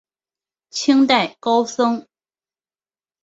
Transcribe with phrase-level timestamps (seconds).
[0.71, 2.03] 清代高僧。